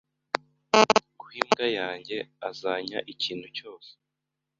[1.23, 2.17] Uhe imbwa yanjye.
[2.49, 3.91] Azarya ikintu cyose.